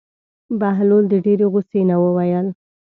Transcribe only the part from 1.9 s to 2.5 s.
وویل.